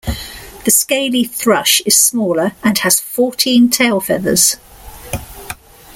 The 0.65 0.71
scaly 0.71 1.23
thrush 1.25 1.79
is 1.85 1.95
smaller 1.95 2.53
and 2.63 2.75
has 2.79 2.99
fourteen 2.99 3.69
tail 3.69 3.99
feathers. 3.99 4.57